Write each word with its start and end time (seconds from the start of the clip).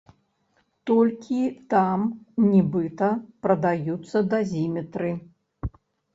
Толькі 0.89 1.41
там 1.73 1.99
нібыта 2.53 3.11
прадаюцца 3.45 4.17
дазіметры. 4.33 5.11